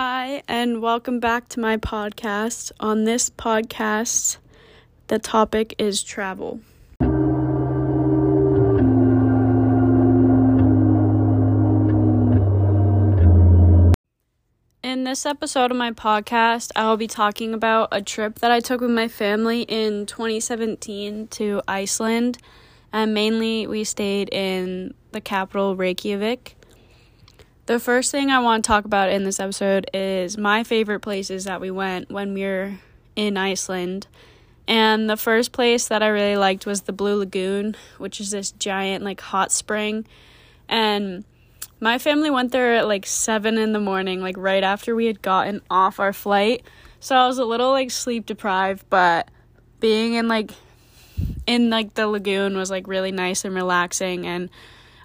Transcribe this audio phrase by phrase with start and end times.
[0.00, 2.70] Hi, and welcome back to my podcast.
[2.78, 4.36] On this podcast,
[5.08, 6.60] the topic is travel.
[14.84, 18.60] In this episode of my podcast, I will be talking about a trip that I
[18.60, 22.38] took with my family in 2017 to Iceland.
[22.92, 26.54] And mainly, we stayed in the capital, Reykjavik.
[27.68, 31.44] The first thing I want to talk about in this episode is my favorite places
[31.44, 32.72] that we went when we were
[33.14, 34.06] in Iceland.
[34.66, 38.52] And the first place that I really liked was the Blue Lagoon, which is this
[38.52, 40.06] giant, like, hot spring.
[40.66, 41.26] And
[41.78, 45.20] my family went there at like 7 in the morning, like right after we had
[45.20, 46.62] gotten off our flight.
[47.00, 49.30] So I was a little like sleep deprived, but
[49.78, 50.52] being in like
[51.46, 54.48] in like the lagoon was like really nice and relaxing and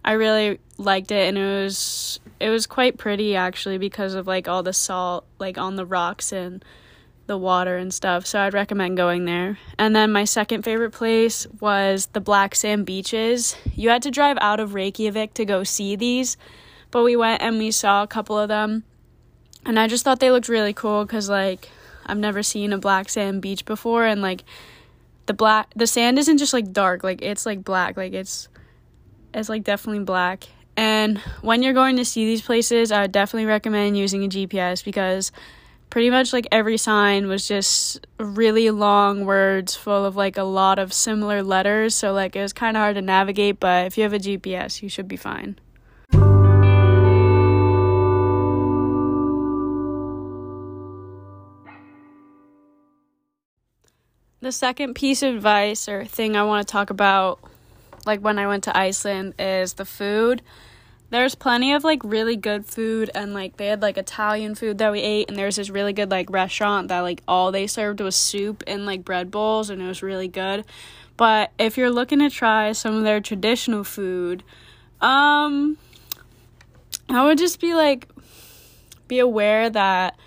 [0.05, 4.49] I really liked it and it was it was quite pretty actually because of like
[4.49, 6.63] all the salt like on the rocks and
[7.25, 8.25] the water and stuff.
[8.25, 9.57] So I'd recommend going there.
[9.79, 13.55] And then my second favorite place was the Black Sand Beaches.
[13.73, 16.35] You had to drive out of Reykjavik to go see these,
[16.91, 18.83] but we went and we saw a couple of them.
[19.65, 21.69] And I just thought they looked really cool cuz like
[22.05, 24.43] I've never seen a black sand beach before and like
[25.27, 28.49] the black the sand isn't just like dark, like it's like black, like it's
[29.33, 30.49] it's like definitely black.
[30.75, 34.83] And when you're going to see these places, I would definitely recommend using a GPS
[34.83, 35.31] because
[35.89, 40.79] pretty much like every sign was just really long words full of like a lot
[40.79, 41.93] of similar letters.
[41.93, 44.81] So like it was kind of hard to navigate, but if you have a GPS,
[44.81, 45.59] you should be fine.
[54.41, 57.39] The second piece of advice or thing I want to talk about
[58.05, 60.41] like when I went to Iceland is the food.
[61.09, 64.91] There's plenty of like really good food and like they had like Italian food that
[64.91, 68.15] we ate and there's this really good like restaurant that like all they served was
[68.15, 70.65] soup and like bread bowls and it was really good.
[71.15, 74.43] But if you're looking to try some of their traditional food,
[75.01, 75.77] um
[77.09, 78.07] I would just be like
[79.07, 80.17] be aware that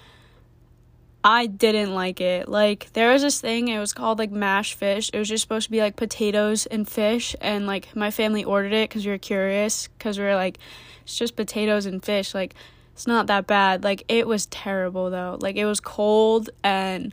[1.29, 2.49] I didn't like it.
[2.49, 5.11] Like there was this thing, it was called like mashed fish.
[5.13, 8.73] It was just supposed to be like potatoes and fish and like my family ordered
[8.73, 10.59] it cuz we were curious cuz we were like
[11.03, 12.33] it's just potatoes and fish.
[12.33, 12.55] Like
[12.93, 13.83] it's not that bad.
[13.83, 15.37] Like it was terrible though.
[15.41, 17.13] Like it was cold and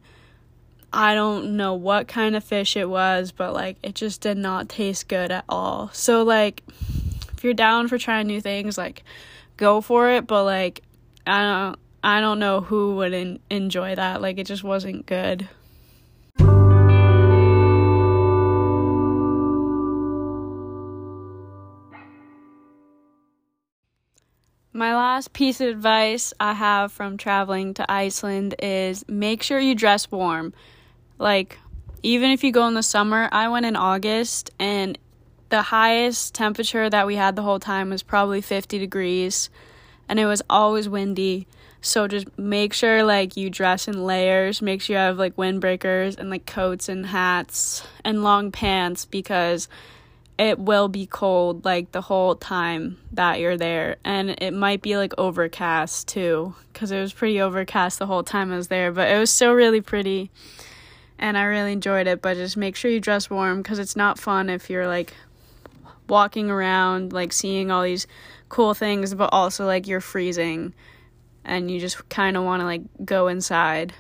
[0.94, 4.70] I don't know what kind of fish it was, but like it just did not
[4.70, 5.90] taste good at all.
[5.92, 6.62] So like
[7.36, 9.04] if you're down for trying new things, like
[9.58, 10.84] go for it, but like
[11.26, 14.22] I don't I don't know who would not enjoy that.
[14.22, 15.48] Like, it just wasn't good.
[24.76, 29.76] My last piece of advice I have from traveling to Iceland is make sure you
[29.76, 30.52] dress warm.
[31.20, 31.58] Like,
[32.02, 34.98] even if you go in the summer, I went in August and
[35.50, 39.50] the highest temperature that we had the whole time was probably 50 degrees
[40.08, 41.48] and it was always windy.
[41.82, 46.18] So just make sure like you dress in layers, make sure you have like windbreakers
[46.18, 49.68] and like coats and hats and long pants because
[50.38, 53.98] it will be cold like the whole time that you're there.
[54.06, 58.54] And it might be like overcast too cuz it was pretty overcast the whole time
[58.54, 60.32] I was there, but it was still really pretty
[61.20, 64.20] and I really enjoyed it, but just make sure you dress warm cuz it's not
[64.20, 65.14] fun if you're like
[66.14, 68.06] walking around like seeing all these
[68.48, 70.72] cool things but also like you're freezing
[71.44, 73.94] and you just kind of want to like go inside.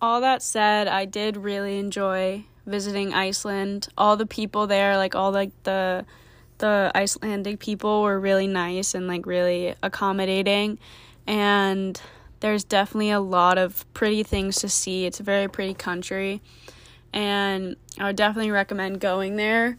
[0.00, 3.88] All that said, I did really enjoy visiting Iceland.
[3.98, 6.06] All the people there, like all like the
[6.58, 10.78] the Icelandic people were really nice and like really accommodating
[11.26, 12.00] and
[12.40, 15.06] there's definitely a lot of pretty things to see.
[15.06, 16.42] It's a very pretty country
[17.16, 19.78] and I would definitely recommend going there.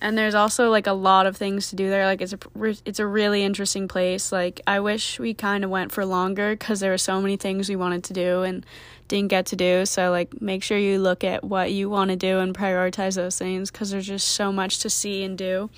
[0.00, 2.06] And there's also like a lot of things to do there.
[2.06, 2.38] Like it's a
[2.84, 4.30] it's a really interesting place.
[4.30, 7.68] Like I wish we kind of went for longer cuz there were so many things
[7.68, 8.64] we wanted to do and
[9.08, 9.84] didn't get to do.
[9.86, 13.38] So like make sure you look at what you want to do and prioritize those
[13.38, 15.70] things cuz there's just so much to see and do.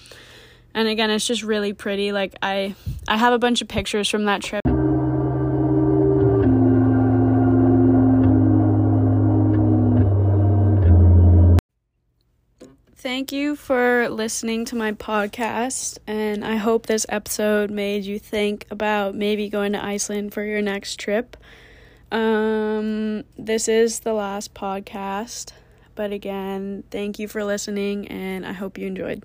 [0.75, 2.13] And again, it's just really pretty.
[2.13, 2.75] Like I
[3.07, 4.68] I have a bunch of pictures from that trip.
[12.99, 18.67] Thank you for listening to my podcast, and I hope this episode made you think
[18.73, 21.37] about maybe going to Iceland for your next trip.
[22.11, 25.53] Um, this is the last podcast.
[25.95, 29.23] But again, thank you for listening, and I hope you enjoyed.